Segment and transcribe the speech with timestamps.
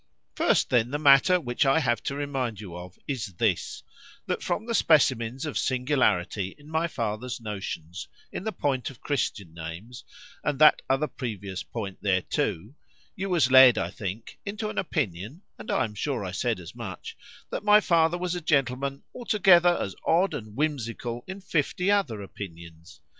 [0.33, 4.73] First, then, the matter which I have to remind you of, is this;——that from the
[4.73, 10.03] specimens of singularity in my father's notions in the point of Christian names,
[10.43, 15.93] and that other previous point thereto,—you was led, I think, into an opinion,—(and I am
[15.93, 17.15] sure I said as much)
[17.51, 23.01] that my father was a gentleman altogether as odd and whimsical in fifty other opinions.